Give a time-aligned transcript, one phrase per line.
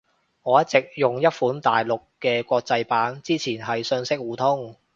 [0.41, 3.21] 我一直用一款大陸嘅國際版。
[3.21, 4.75] 之前係信息互通